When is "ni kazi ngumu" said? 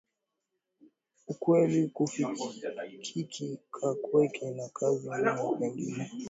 4.51-5.23